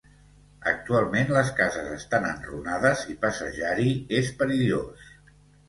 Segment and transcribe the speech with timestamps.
[0.69, 5.09] Actualment les cases estan enrunades i passejar-hi és perillós.